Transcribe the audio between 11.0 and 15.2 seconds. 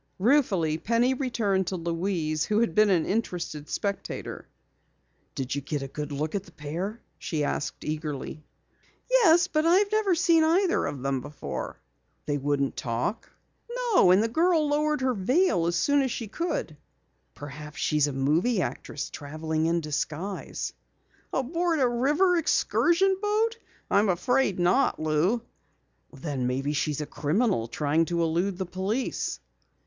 them before." "They wouldn't talk?" "No, and the girl lowered her